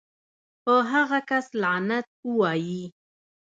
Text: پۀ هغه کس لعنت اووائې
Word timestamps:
پۀ 0.63 0.73
هغه 0.91 1.19
کس 1.29 1.45
لعنت 1.61 2.05
اووائې 2.25 2.83